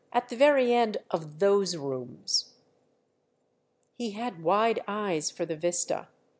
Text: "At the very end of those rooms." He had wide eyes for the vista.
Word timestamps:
"At 0.11 0.29
the 0.29 0.35
very 0.35 0.73
end 0.73 0.97
of 1.11 1.37
those 1.37 1.77
rooms." 1.77 2.55
He 3.93 4.13
had 4.13 4.41
wide 4.41 4.79
eyes 4.87 5.29
for 5.29 5.45
the 5.45 5.55
vista. 5.55 6.07